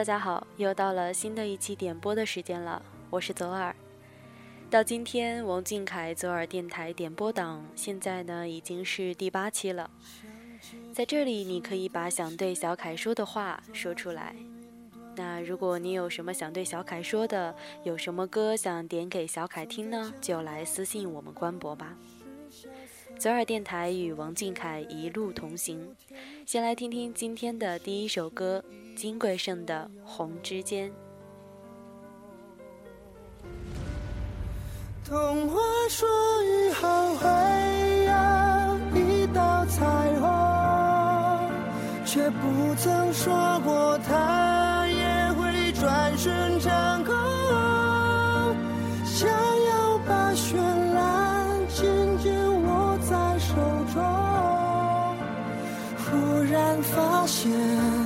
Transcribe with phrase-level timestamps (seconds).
[0.00, 3.76] 大家好，又到了新的一期点播的时间了，我是左耳。
[4.70, 9.90] 到今天，王俊凯左耳电台点播档现在呢已经是第八期了。
[10.94, 14.34] 在这里，你可以把想对小凯说的话说出来。
[15.16, 20.14] 那如果你有什么想对小凯说的，有什么歌想点给小凯听呢？
[20.18, 21.94] 就来私信我们官博吧。
[23.20, 25.94] 左耳电台与王俊凯一路同行。
[26.46, 28.64] 先来听听今天的第一首歌，
[28.96, 30.90] 金贵晟的《红之间》。
[35.04, 36.08] 童话说
[36.44, 37.28] 雨后会
[38.06, 38.14] 有
[38.98, 39.84] 一道彩
[40.18, 41.50] 虹，
[42.06, 46.58] 却不曾说过它也会转瞬
[57.30, 57.99] 现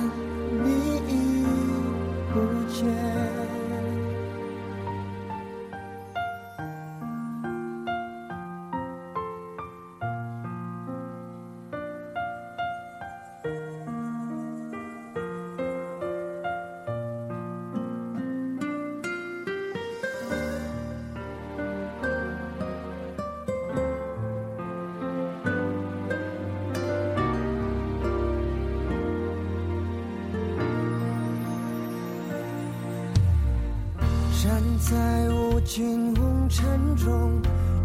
[34.87, 37.41] 在无尽红尘中，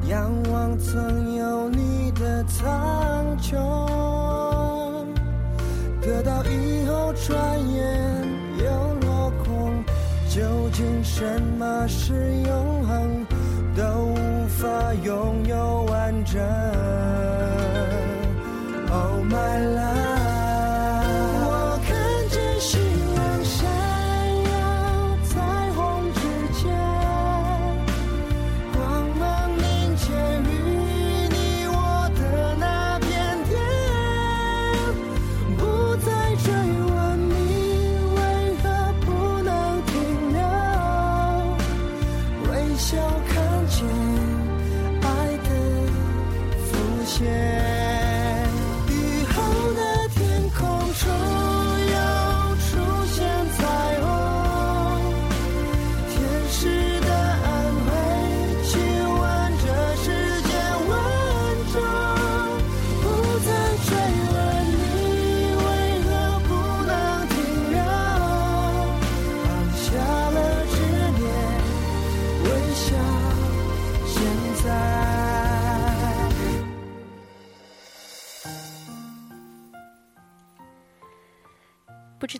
[0.06, 3.56] 仰望曾有你的苍穹，
[6.02, 8.64] 得到以后转眼又
[9.00, 9.82] 落空。
[10.28, 10.42] 究
[10.74, 11.24] 竟什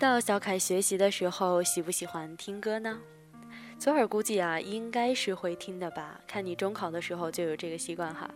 [0.00, 2.98] 道小凯学习的时候喜不喜欢听歌呢？
[3.78, 6.18] 左耳估计啊，应该是会听的吧。
[6.26, 8.30] 看你中考的时候就有这个习惯哈。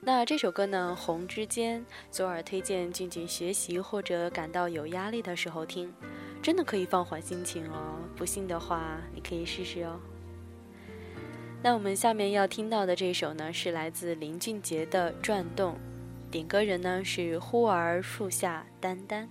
[0.00, 1.80] 那这首歌呢，《红之间》，
[2.12, 5.92] 左耳推荐俊俊学习或者感到有压力的时候听，
[6.40, 7.98] 真的可以放缓心情哦。
[8.14, 9.98] 不信的话，你可以试试哦。
[11.60, 15.72] 那我们下面要听到的这首呢，是来自林俊杰的《转动》，
[16.30, 19.28] 点歌人呢是忽而树下丹丹。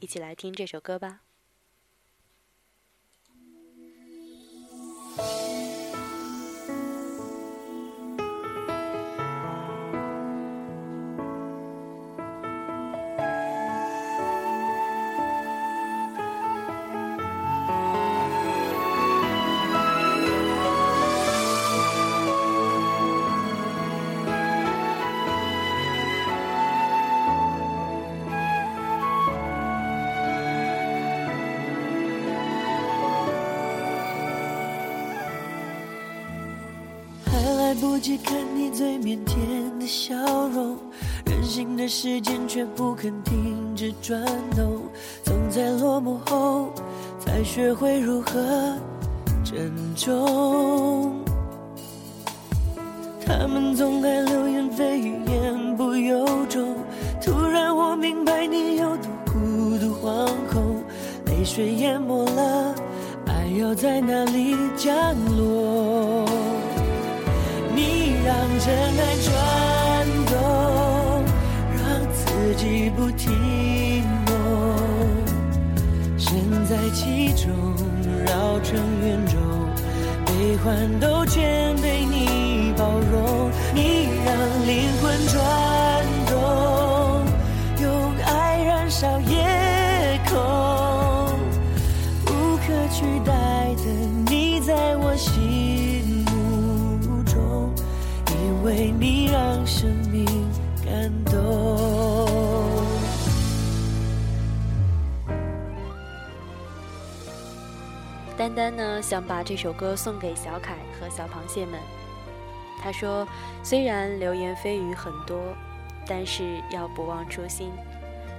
[0.00, 1.20] 一起来听这首歌吧。
[37.80, 40.14] 不及看你最腼腆的笑
[40.48, 40.76] 容，
[41.24, 44.22] 任性的时间却不肯停止转
[44.54, 44.82] 动。
[45.24, 46.68] 总在落幕后，
[47.18, 48.76] 才学会如何
[49.42, 51.24] 珍重。
[53.24, 56.76] 他们总爱流言蜚语，言不由衷。
[57.22, 60.82] 突然我明白你有多孤独惶恐，
[61.24, 62.74] 泪水淹没了，
[63.26, 64.94] 爱要在哪里降
[65.34, 65.59] 落？
[68.24, 68.68] 让真
[68.98, 69.30] 爱转
[70.26, 70.34] 动，
[71.76, 71.80] 让
[72.12, 72.20] 自
[72.56, 73.32] 己不停
[74.26, 74.32] 梦，
[76.18, 76.28] 身
[76.66, 77.50] 在其中，
[78.26, 79.36] 绕成圆周，
[80.26, 82.29] 悲欢都全被你
[108.40, 111.78] 丹丹呢，想把这首歌送给小凯和小螃蟹们。
[112.80, 113.28] 他说
[113.62, 115.38] ：“虽然流言蜚语很多，
[116.06, 117.70] 但是要不忘初心，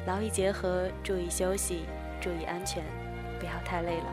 [0.08, 1.82] 劳逸结合，注意休息，
[2.20, 2.84] 注意安全，
[3.40, 4.06] 不要太累了。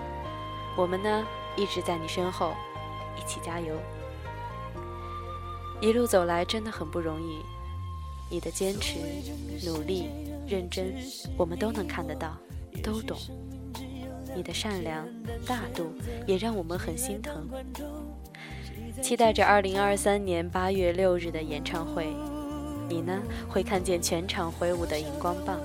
[0.77, 1.27] 我们呢，
[1.57, 2.53] 一直在你身后，
[3.17, 3.75] 一起加油。
[5.81, 7.43] 一路走来真的很不容易，
[8.29, 8.99] 你的坚持、
[9.65, 10.11] 努力、
[10.47, 10.95] 认真，
[11.35, 12.37] 我们都能看得到，
[12.83, 13.17] 都懂。
[14.39, 15.05] 你的善良、
[15.45, 15.93] 大度，
[16.25, 17.49] 也让我们很心疼。”
[19.03, 22.07] 期待着二零二三年八月六日的演唱会，
[22.89, 25.59] 你呢会看见全场挥舞的荧光棒，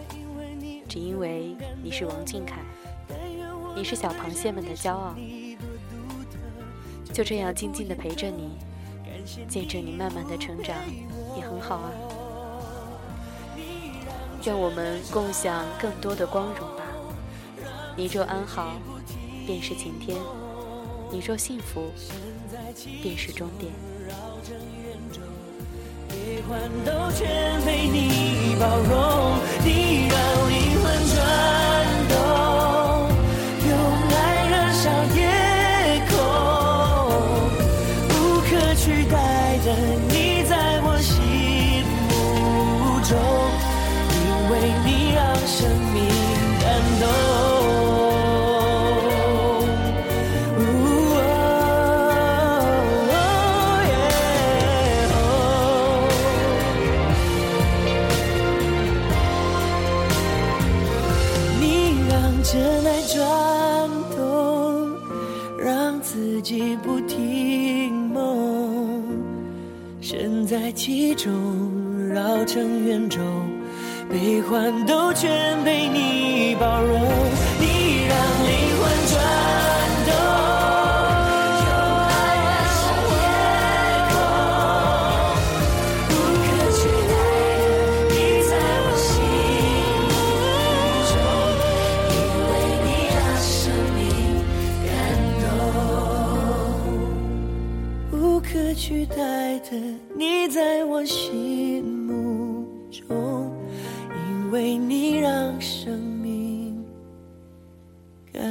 [0.90, 2.62] 只因为你是王俊凯，
[3.76, 5.14] 你是小螃蟹们的骄傲。
[7.14, 8.58] 就这样静静的陪着你，
[9.48, 10.76] 见证你慢慢的成长，
[11.38, 11.92] 也很好啊。
[14.46, 16.73] 愿我们共享更多的光荣。
[17.96, 18.74] 你若安好，
[19.46, 20.18] 便是晴天；
[21.12, 21.92] 你若幸福。
[23.02, 23.72] 便是终点。
[26.10, 30.18] 悲欢都全被你包容，你让
[30.50, 30.83] 灵
[98.74, 99.72] 取代的。
[100.16, 103.52] 你在我心目中，
[104.30, 106.84] 因为你让生命
[108.32, 108.42] 感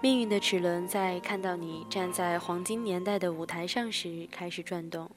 [0.00, 5.10] 命运的齿轮在看到你站在黄金年代的舞台上时开始转动，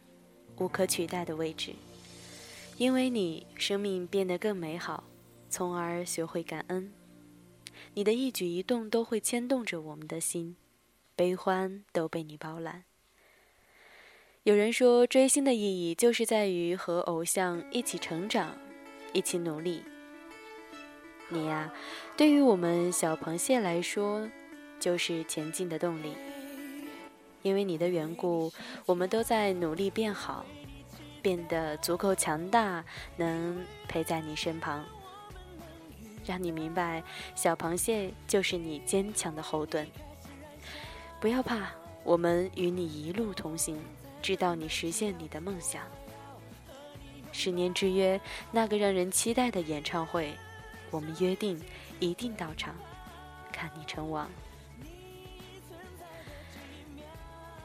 [0.57, 1.73] 无可取代的位置。
[2.77, 5.03] 因为你，生命变得更美好，
[5.49, 6.91] 从而学会感恩。
[7.93, 10.55] 你的一举一动都会牵动着我们的心，
[11.15, 12.85] 悲欢都被你包揽。
[14.43, 18.57] 有人说，追星的意义就是在于和偶像一起成长，
[19.13, 19.83] 一起努力。
[21.29, 21.71] 你呀，
[22.17, 24.27] 对于我们小螃蟹来说，
[24.79, 26.13] 就是前进的动力。
[27.43, 28.51] 因为你的缘故，
[28.85, 30.45] 我们都在努力变好。
[31.21, 32.83] 变得足够强大，
[33.17, 34.83] 能陪在你身旁，
[36.25, 37.03] 让你明白，
[37.35, 39.87] 小螃蟹就是你坚强的后盾。
[41.19, 41.69] 不要怕，
[42.03, 43.79] 我们与你一路同行，
[44.21, 45.83] 直到你实现你的梦想。
[47.31, 48.19] 十年之约，
[48.51, 50.33] 那个让人期待的演唱会，
[50.89, 51.61] 我们约定
[51.99, 52.75] 一定到场，
[53.51, 54.29] 看你成王。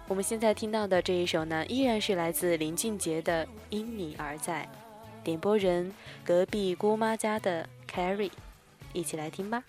[0.08, 4.62] 我们现在听到的这一首呢，依然是来自林俊杰的《因你而在》，
[5.24, 5.92] 点播人
[6.24, 8.30] 隔壁姑妈家的 Carrie，
[8.92, 9.64] 一起来听吧。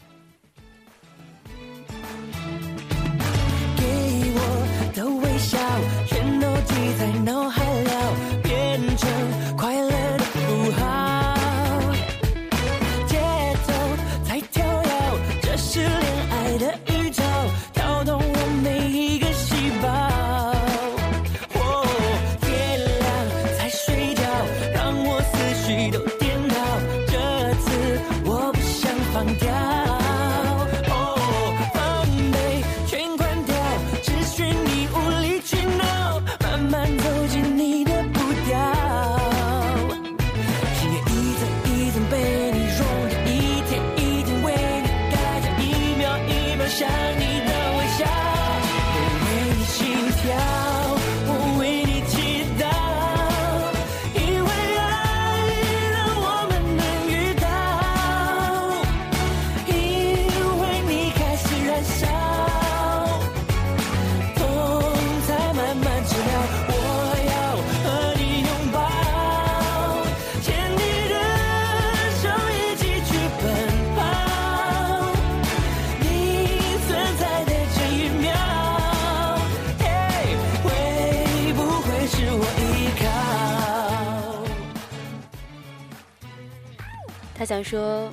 [3.75, 3.83] 给
[4.35, 5.57] 我的微笑，
[6.05, 9.09] 全都记在脑海了，变成
[87.47, 88.11] 想说，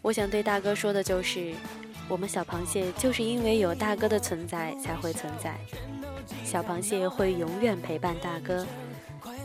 [0.00, 1.52] 我想对大哥说的就是，
[2.08, 5.58] 我们小螃蟹就是因为有大哥的存在才会存在，
[6.44, 8.64] 小螃蟹会永远陪伴大哥，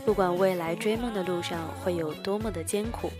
[0.06, 3.10] 不管未来追梦的路上会有多么的艰苦，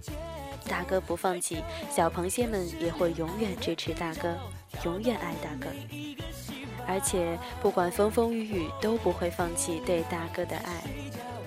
[0.68, 4.38] 大哥不放弃，小螃蟹们也会永远支持大哥，
[4.84, 5.66] 永远爱大哥，
[6.86, 10.84] 而且不管风风雨雨都不会放弃对大哥的爱，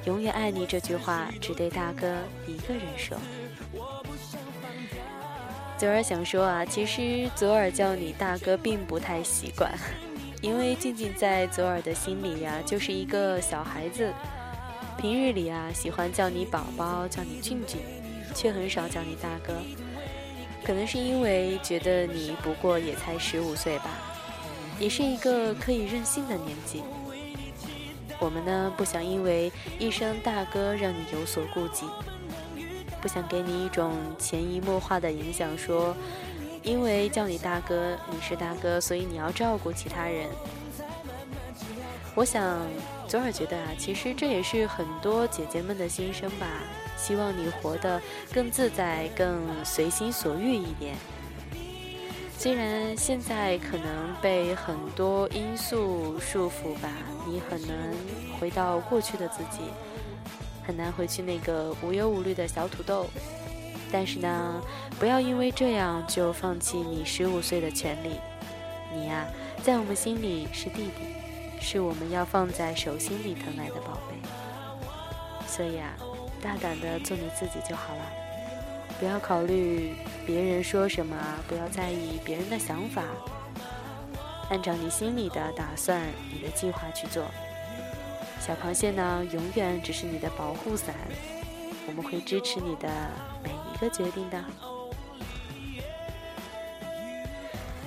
[0.03, 3.17] 永远爱你这句话只对大哥一个人说。
[5.77, 9.71] 左耳想说啊，其实左耳叫你大哥并不太习惯，
[10.41, 14.13] 因为静静在左耳的心里呀，就是一个小孩子。
[14.97, 17.81] 平日里啊，喜欢叫你宝宝，叫你俊俊，
[18.33, 19.53] 却很少叫你大哥。
[20.63, 23.89] 可能是因为觉得你不过也才十五岁吧，
[24.79, 26.81] 也是一个可以任性的年纪。
[28.19, 31.85] 我们呢，不想因为一声大哥让你有所顾忌。
[33.03, 35.93] 不想给你一种潜移默化的影响，说，
[36.61, 40.29] 因为叫你大哥，你是大哥，所以你要照顾其他人。
[42.15, 42.61] 我想，
[43.05, 46.47] 左耳觉得啊，其实这也是很多姐姐们的心声吧，
[46.95, 50.95] 希望你活得更自在，更随心所欲一点。
[52.37, 56.89] 虽然现在可能被很多因素束缚吧，
[57.27, 57.77] 你很难
[58.39, 59.59] 回到过去的自己。
[60.65, 63.07] 很难回去那个无忧无虑的小土豆，
[63.91, 64.61] 但是呢，
[64.99, 68.19] 不要因为这样就放弃你十五岁的权利。
[68.93, 69.25] 你呀，
[69.61, 74.15] 在我们心里是弟弟，是我们要放在手心里疼爱的宝贝。
[75.47, 75.93] 所以啊，
[76.41, 78.01] 大胆的做你自己就好了，
[78.99, 81.15] 不要考虑别人说什么，
[81.47, 83.03] 不要在意别人的想法，
[84.49, 86.01] 按照你心里的打算、
[86.31, 87.23] 你的计划去做。
[88.45, 90.93] 小螃蟹呢，永远只是你的保护伞，
[91.87, 92.89] 我们会支持你的
[93.41, 94.43] 每一个决定的。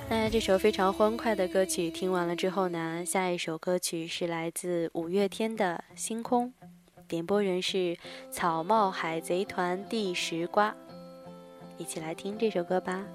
[0.09, 6.47] 那这首非常欢快的歌曲听完了之后呢，下一首歌曲是来自五月天的《星空》，
[7.07, 7.95] 点播人是
[8.31, 10.75] 草帽海贼团第十瓜，
[11.77, 13.05] 一起来听这首歌吧。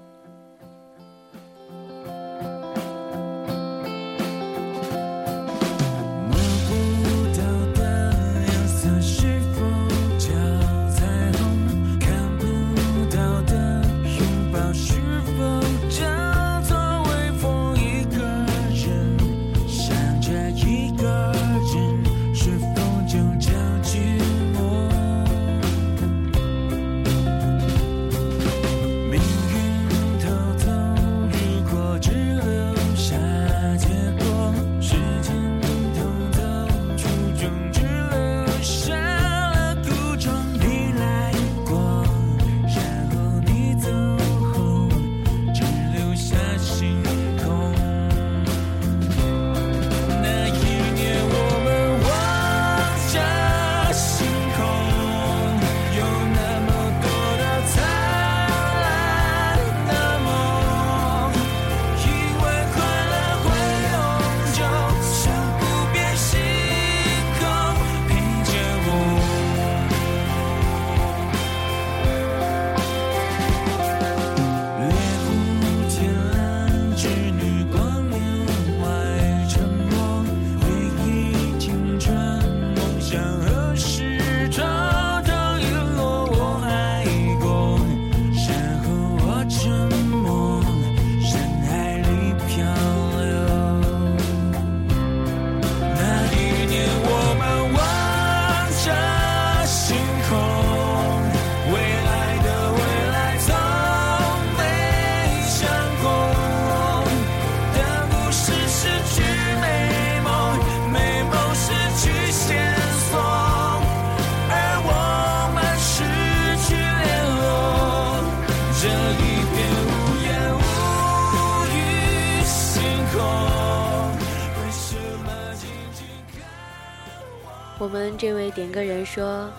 [128.23, 129.51] 这位点歌人说：“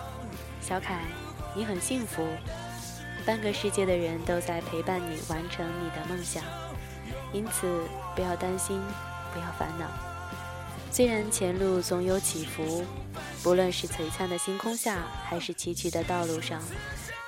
[0.59, 1.03] 小凯，
[1.53, 2.27] 你很幸福，
[3.23, 6.43] 半个世界的人都在陪伴你完成你的梦想，
[7.31, 7.83] 因此
[8.15, 8.81] 不要担心，
[9.31, 9.85] 不要烦恼。
[10.89, 12.83] 虽然前路总有起伏，
[13.43, 14.97] 不论是璀璨的星空下，
[15.29, 16.59] 还是崎岖的道路上，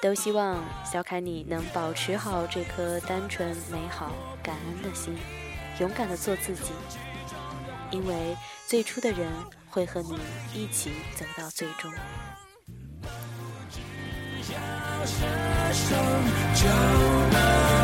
[0.02, 5.16] 都希望小凯你能保持好这颗单纯、美好、感恩的心，
[5.80, 6.72] 勇敢的做自己，
[7.92, 9.28] 因为最初的人。”
[9.78, 10.18] 会和你
[10.56, 11.92] 一起走到最终。
[15.06, 15.30] 伸
[15.72, 15.96] 手
[16.56, 16.68] 就
[17.32, 17.77] 能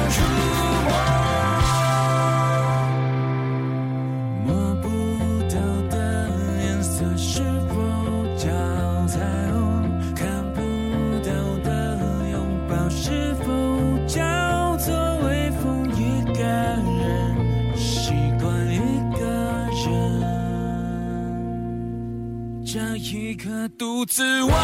[24.15, 24.62] 刻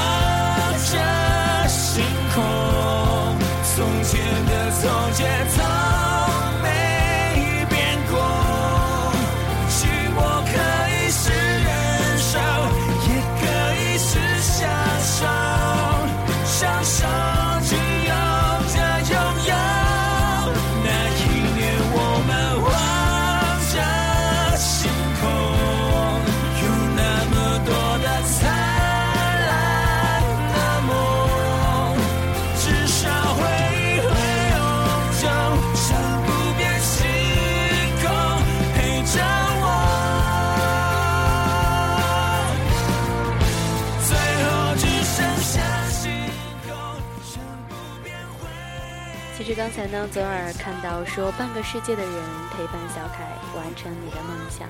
[49.91, 52.13] 刚才呢，左耳看到说半个世界的人
[52.51, 54.67] 陪伴小凯完成你的梦想。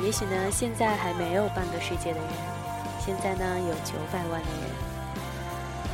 [0.00, 2.28] 也许呢，现在还没有半个世界的人，
[2.98, 4.70] 现在呢有九百万的人，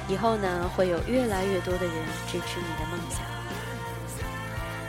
[0.08, 1.94] 以后呢会有越来越多的人
[2.28, 3.20] 支持你的梦想。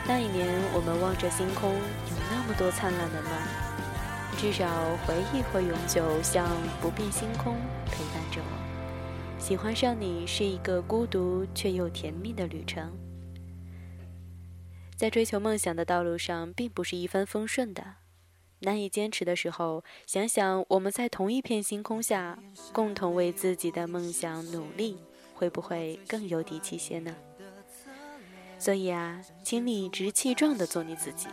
[0.08, 3.32] 那一年，我们望着星空，有那么多灿烂的梦，
[4.38, 4.68] 至少
[5.08, 6.46] 回忆会永久像
[6.82, 7.56] 不变星空
[7.88, 9.40] 陪伴着我。
[9.40, 12.92] 喜欢上你是一个孤独却又甜蜜的旅程。
[14.96, 17.96] 在追求梦想的道路上，并不是一帆风顺的。
[18.60, 22.40] 难以坚持的时候，想想我们在同一片星空下，
[22.72, 24.98] 共同为自己的梦想努力，
[25.34, 27.14] 会不会更有底气些呢？
[28.58, 31.28] 所以啊，请理直气壮地做你自己，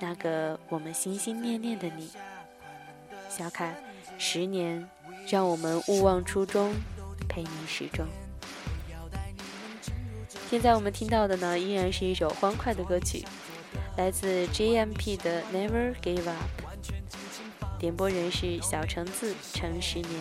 [0.00, 2.10] 那个我们心心念念的你。
[3.28, 3.74] 小凯，
[4.16, 4.88] 十年，
[5.28, 6.72] 让我们勿忘初衷，
[7.28, 8.06] 陪你始终。
[10.54, 13.24] 现在我们听到的呢，依然是一首欢快的歌曲，
[13.96, 16.48] 来自 JMP 的《Never Give Up》，
[17.80, 20.12] 点播人是小橙子陈十年。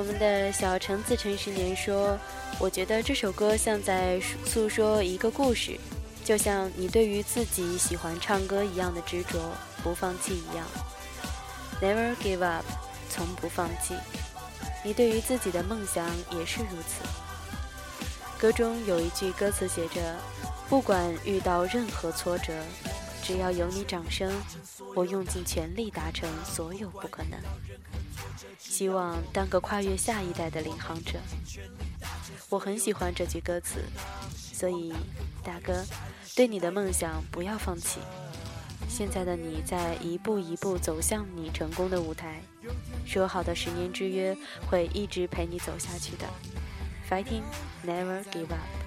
[0.00, 2.18] 我们的小橙子陈十年说
[2.58, 5.78] ：“我觉得这首歌像在诉说一个故事，
[6.24, 9.38] 就像你对于自己喜欢唱歌一样的执着，
[9.82, 10.66] 不放弃一样。
[11.82, 12.64] Never give up，
[13.10, 13.94] 从不放弃。
[14.82, 17.06] 你对于自己的梦想也是如此。
[18.38, 20.16] 歌中有一句歌词写着：
[20.66, 22.54] 不管遇到任何挫折，
[23.22, 24.32] 只要有你掌声，
[24.96, 27.38] 我用尽全力达成所有不可能。”
[28.58, 31.18] 希望当个跨越下一代的领航者。
[32.48, 33.84] 我很喜欢这句歌词，
[34.32, 34.92] 所以
[35.44, 35.84] 大哥，
[36.34, 38.00] 对你的梦想不要放弃。
[38.88, 42.40] 现在的你在一步一步走向你成功的舞台，
[43.06, 44.36] 说好的十年之约
[44.68, 46.26] 会一直陪你走下去的。
[47.08, 47.42] Fighting,
[47.84, 48.79] never give up。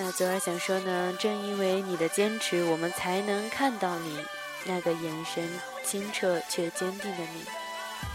[0.00, 4.24] 那左耳想说呢，正因为你的坚持，我们才能看到你
[4.64, 5.50] 那个眼神
[5.84, 7.42] 清澈却坚定的你。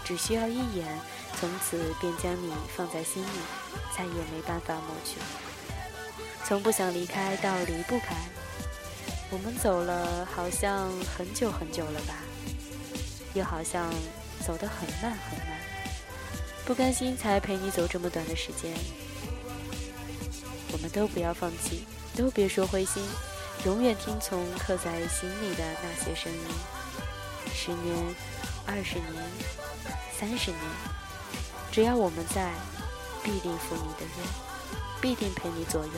[0.02, 0.98] 只需要一眼，
[1.38, 3.28] 从此便将你放在心里，
[3.94, 5.18] 再也没办法抹去。
[6.42, 8.16] 从不想离开到离不开，
[9.30, 12.14] 我们走了好像很久很久了吧，
[13.34, 13.92] 又好像
[14.42, 15.60] 走得很慢很慢。
[16.64, 18.74] 不甘心才陪你走这么短的时间，
[20.72, 21.84] 我们都不要放弃，
[22.16, 23.02] 都别说灰心，
[23.64, 26.40] 永远听从刻在心里的那些声音。
[27.52, 28.14] 十年、
[28.66, 29.24] 二十年、
[30.12, 30.60] 三十年，
[31.70, 32.52] 只要我们在，
[33.22, 35.92] 必定赴你的约，必定陪你左右，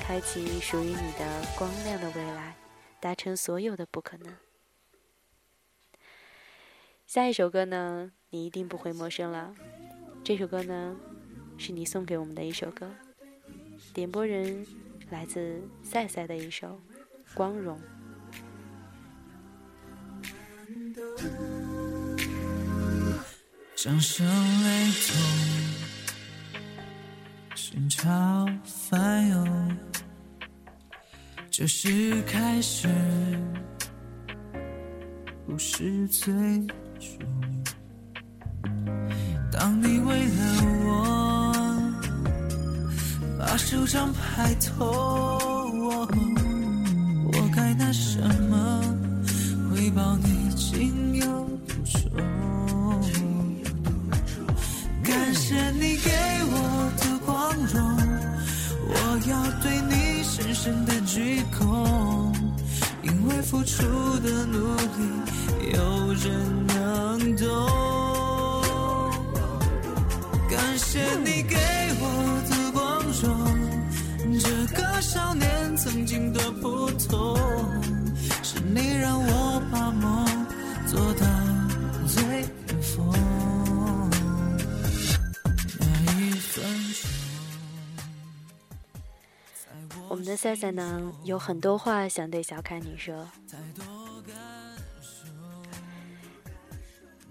[0.00, 2.54] 开启属于你的光亮的未来，
[3.00, 4.34] 达成所有的不可能。
[7.06, 9.54] 下一首歌呢，你一定不会陌生了。
[10.24, 10.96] 这首歌呢，
[11.56, 12.90] 是你送给我们的一首歌，
[13.96, 14.66] 点播人
[15.08, 16.68] 来自赛赛的一首
[17.34, 17.80] 《光荣》。
[23.74, 25.16] 掌声雷同，
[27.54, 29.78] 心潮翻涌，
[31.50, 32.86] 这是开始，
[35.46, 36.30] 不是最
[36.98, 37.64] 终。
[39.50, 41.15] 当你为了我
[43.56, 44.86] 把手掌拍痛，
[45.88, 46.06] 我
[47.56, 48.82] 该拿什么
[49.70, 51.24] 回报你情有
[51.66, 51.98] 独钟？
[55.02, 56.10] 感谢你给
[56.50, 57.34] 我的光
[57.72, 57.80] 荣，
[58.90, 58.94] 我
[59.26, 62.30] 要对你深深的鞠躬，
[63.04, 63.82] 因为付出
[64.18, 65.00] 的努力，
[65.72, 67.46] 有人能懂。
[70.50, 71.56] 感谢你给
[72.02, 72.04] 我
[72.50, 72.55] 的，
[75.00, 77.36] 少年曾经的普通，
[78.42, 80.26] 是你让我把梦
[80.86, 81.26] 做到
[82.06, 83.12] 最巅峰。
[85.78, 85.84] 那
[86.20, 86.64] 一分
[89.90, 93.26] 钟，我们的赛赛呢，有很多话想对小凯你说。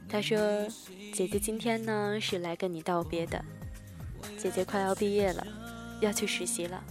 [0.08, 0.38] 他说
[1.13, 3.43] ：“姐姐今天呢是来跟你道别的。
[4.38, 5.45] 姐姐快要毕业了，
[5.99, 6.82] 要去实习了。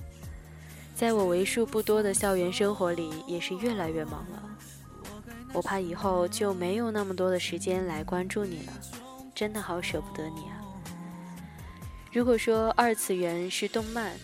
[0.94, 4.56] 在我为数不多的校园生活里，也是越来越忙了。
[5.52, 8.72] 我怕以后就没有那么多的时间来关注你了，
[9.34, 10.62] 真的好舍不得你啊。
[12.12, 14.16] 如果说二次元是动漫，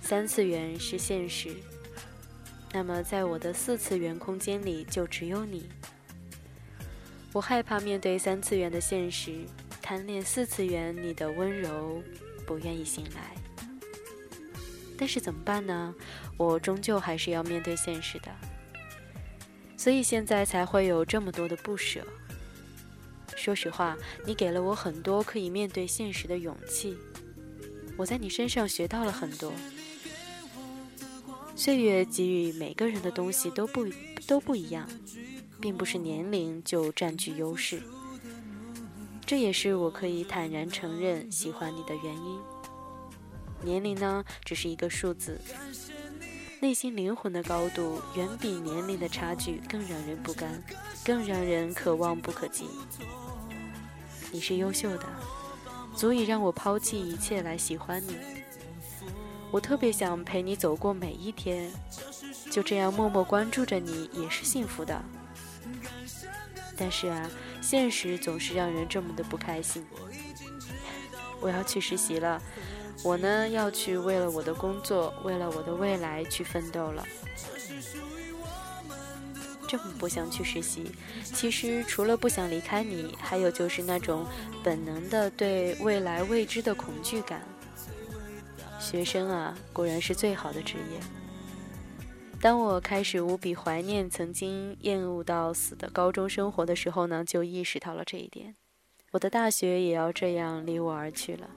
[0.00, 1.54] 三次元是现实，
[2.72, 5.68] 那么在我的四次元空间里就只有你。”
[7.32, 9.44] 我害怕面对三次元的现实，
[9.82, 12.02] 贪恋四次元你的温柔，
[12.46, 13.43] 不愿意醒来。
[14.96, 15.94] 但是怎么办呢？
[16.36, 18.30] 我终究还是要面对现实的，
[19.76, 22.06] 所以现在才会有这么多的不舍。
[23.36, 26.96] 说实话，你给了我很多可以面对现实的勇气，
[27.96, 29.52] 我在你身上学到了很多。
[31.56, 33.86] 岁月给予每个人的东西都不
[34.26, 34.88] 都不一样。
[35.60, 37.80] 并不是年龄就占据优势，
[39.24, 42.38] 这也是我可以坦然承认喜欢你的原因。
[43.64, 45.40] 年龄呢，只是一个数字，
[46.60, 50.62] 内心灵魂的高度远比年龄的差距更让人不甘，
[51.04, 52.66] 更让人可望不可及。
[54.30, 55.08] 你是优秀的，
[55.96, 58.16] 足以让我抛弃一切来喜欢你。
[59.50, 61.70] 我特别想陪你走过每一天，
[62.50, 65.02] 就这样默默关注着你，也是幸福的。
[66.76, 69.86] 但是啊，现实总是让人这么的不开心。
[71.40, 72.42] 我要去实习了，
[73.04, 77.06] 我呢要去为了我的工作，为了我的未来去奋斗了。
[79.68, 80.90] 这么不想去实习，
[81.22, 84.24] 其实除了不想离开你，还有就是那种
[84.62, 87.42] 本能的对未来未知的恐惧感。
[88.78, 91.00] 学生啊，果然是最好的职业。
[92.40, 98.54] 当我开始无比怀念曾经厌恶到死的高中生活的时候呢，就意识到了这一点。
[99.12, 101.48] 我的大学也要这样离我而去了。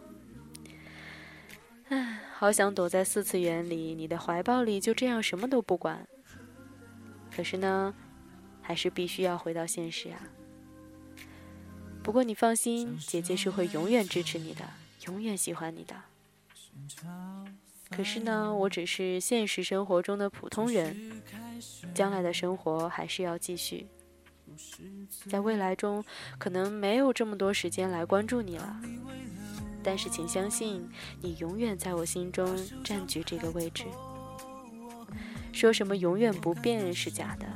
[1.89, 6.07] 唉，好想躲在四次元里，你的怀抱里，就这样什么都不管。
[7.35, 7.93] 可是呢，
[8.61, 10.21] 还是必须要回到现实啊。
[12.03, 14.65] 不过你放心，姐姐是会永远支持你的，
[15.05, 15.95] 永远喜欢你的。
[17.89, 21.21] 可是呢，我只是现实生活中的普通人，
[21.93, 23.87] 将来的生活还是要继续。
[25.29, 26.03] 在未来中，
[26.37, 28.81] 可能没有这么多时间来关注你了，
[29.87, 30.85] 但是请相信，
[31.21, 33.85] 你永远在我心中占据这个位置。
[35.53, 37.47] 说什么永远不变是假的，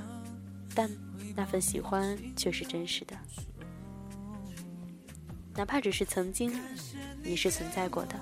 [0.73, 0.89] 但
[1.35, 3.17] 那份喜欢却是真实的。
[5.55, 6.57] 哪怕只是曾经，
[7.21, 8.15] 你是存在过的。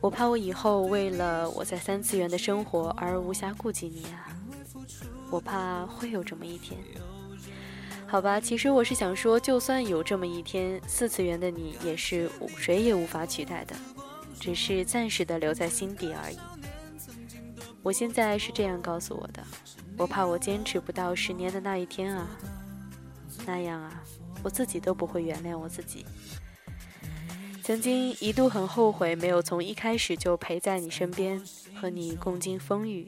[0.00, 4.36] 我怕我以后为了我在三次元的生活而无暇顾及你啊！
[5.30, 6.80] 我怕会有这么一天。
[8.10, 13.76] 好吧，其实我是想说，就算有这么一天，四次元的你也是谁也无法取代的，
[14.40, 16.36] 只是暂时的留在心底而已。
[17.84, 19.40] 我现在是这样告诉我的，
[19.96, 22.28] 我怕我坚持不到十年的那一天啊，
[23.46, 24.02] 那样啊，
[24.42, 26.04] 我自己都不会原谅我自己。
[27.62, 31.40] 曾经一度很后悔，没有从一开始就陪在你身边，
[31.80, 33.06] 和你共经风雨。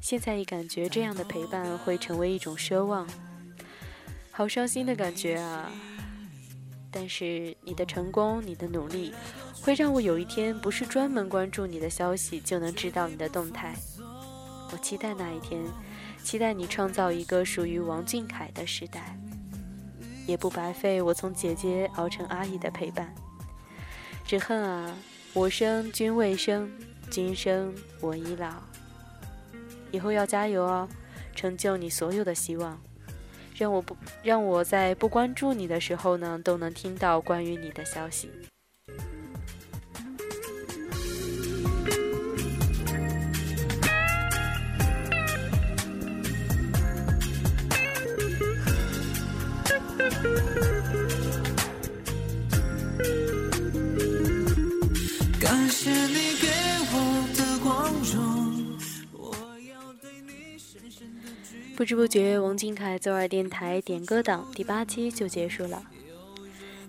[0.00, 3.06] 现在一感觉这样的陪伴会成为一种奢望，
[4.36, 5.70] 好伤心的感觉啊！
[6.90, 9.14] 但是你的成功，你的努力，
[9.62, 13.76] 会让我有一天不是专门关注你的消息就能知道你的动态。
[14.72, 15.62] 我期待那一天，
[16.24, 19.16] 期待你创造一个属于王俊凯的时代，
[20.26, 23.14] 也不白费我从姐姐熬成阿姨的陪伴。
[24.24, 24.96] 只恨啊，
[25.32, 26.68] 我生君未生，
[27.08, 28.52] 君生我已老。
[29.92, 30.88] 以后要加油哦，
[31.36, 32.76] 成就你所有的希望，
[33.54, 38.30] 让我不让我在不关注你的时候呢，都能听到关于你的消息。
[61.76, 65.82] 不知不觉，王俊凯左耳电台点歌档第八期就结束了。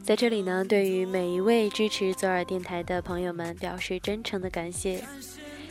[0.03, 5.03] 在这里呢，对于每一位支持左耳电台的朋友们表示真诚的感谢。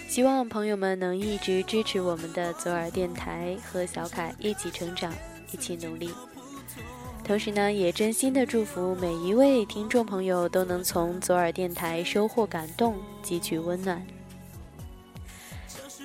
[0.08, 5.12] 希望朋友们能一直支持我们的左耳电台，和小凯一起成长，
[5.52, 6.10] 一起努力。
[7.22, 14.04] 同时呢，也真心的祝福每一位听众朋友都能从左耳电台收获感动，汲取温暖。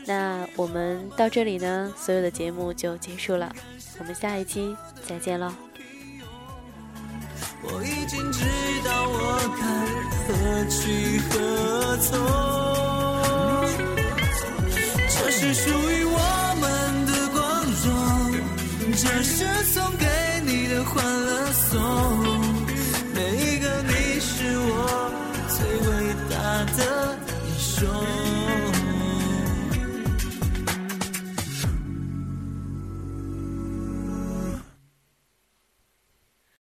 [0.09, 3.53] 那我们到这里呢，所有的节目就结束了，
[3.99, 4.75] 我们下一期
[5.07, 5.53] 再见喽。
[7.61, 8.43] 我已经知
[8.83, 9.61] 道我该
[10.25, 10.33] 何
[10.67, 12.09] 去何从，
[15.09, 16.17] 这是属于我
[16.59, 17.39] 们的光
[17.85, 17.93] 荣，
[18.93, 20.07] 这是送给
[20.43, 22.38] 你的欢乐颂。